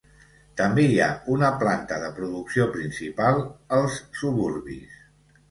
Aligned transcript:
També 0.59 0.85
hi 0.91 0.95
ha 1.03 1.09
una 1.33 1.51
planta 1.63 1.99
de 2.05 2.07
producció 2.21 2.67
principal 2.79 3.39
als 3.79 4.01
suburbis. 4.23 4.99